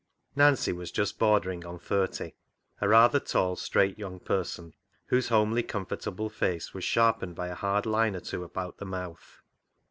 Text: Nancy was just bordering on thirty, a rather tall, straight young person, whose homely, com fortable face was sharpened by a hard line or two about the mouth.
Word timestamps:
Nancy 0.35 0.73
was 0.73 0.89
just 0.91 1.19
bordering 1.19 1.63
on 1.63 1.77
thirty, 1.77 2.33
a 2.79 2.87
rather 2.89 3.19
tall, 3.19 3.55
straight 3.55 3.99
young 3.99 4.19
person, 4.19 4.73
whose 5.09 5.27
homely, 5.29 5.61
com 5.61 5.85
fortable 5.85 6.31
face 6.31 6.73
was 6.73 6.83
sharpened 6.83 7.35
by 7.35 7.49
a 7.49 7.53
hard 7.53 7.85
line 7.85 8.15
or 8.15 8.19
two 8.19 8.43
about 8.43 8.77
the 8.79 8.85
mouth. 8.87 9.43